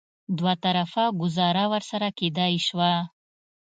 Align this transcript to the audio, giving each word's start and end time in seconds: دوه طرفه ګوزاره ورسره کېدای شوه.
دوه 0.37 0.53
طرفه 0.63 1.03
ګوزاره 1.21 1.65
ورسره 1.73 2.07
کېدای 2.19 2.53
شوه. 2.67 2.93